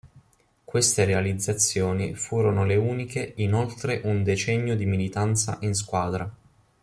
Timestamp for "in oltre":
3.35-4.01